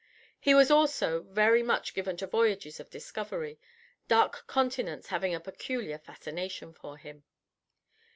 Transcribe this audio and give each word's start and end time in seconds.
He 0.39 0.55
was 0.55 0.71
also 0.71 1.21
very 1.21 1.61
much 1.61 1.93
given 1.93 2.17
to 2.17 2.25
voyages 2.25 2.79
of 2.79 2.89
discovery, 2.89 3.59
dark 4.07 4.47
continents 4.47 5.09
having 5.09 5.35
a 5.35 5.39
peculiar 5.39 5.99
fascination 5.99 6.73
for 6.73 6.97
him. 6.97 7.23